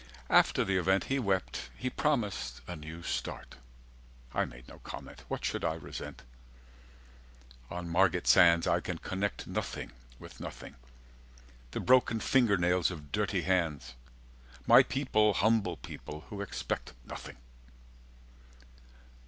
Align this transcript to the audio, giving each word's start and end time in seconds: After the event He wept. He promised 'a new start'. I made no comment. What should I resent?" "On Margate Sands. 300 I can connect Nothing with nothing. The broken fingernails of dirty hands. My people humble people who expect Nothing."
After 0.31 0.63
the 0.63 0.77
event 0.77 1.03
He 1.03 1.19
wept. 1.19 1.69
He 1.77 1.87
promised 1.87 2.61
'a 2.67 2.75
new 2.75 3.03
start'. 3.03 3.57
I 4.33 4.45
made 4.45 4.67
no 4.67 4.79
comment. 4.79 5.23
What 5.27 5.45
should 5.45 5.63
I 5.63 5.75
resent?" 5.75 6.23
"On 7.69 7.87
Margate 7.87 8.25
Sands. 8.25 8.63
300 8.65 8.75
I 8.77 8.81
can 8.81 8.97
connect 8.97 9.45
Nothing 9.45 9.91
with 10.17 10.39
nothing. 10.39 10.75
The 11.69 11.81
broken 11.81 12.19
fingernails 12.19 12.89
of 12.89 13.11
dirty 13.11 13.43
hands. 13.43 13.93
My 14.65 14.81
people 14.81 15.35
humble 15.35 15.77
people 15.77 16.21
who 16.31 16.41
expect 16.41 16.93
Nothing." 17.05 17.37